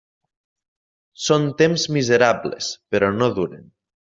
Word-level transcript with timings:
Són 1.27 1.45
temps 1.59 1.85
miserables, 1.99 2.71
però 2.97 3.13
no 3.21 3.31
duren. 3.39 3.67